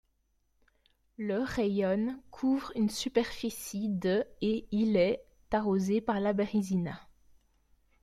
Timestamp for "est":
4.95-5.23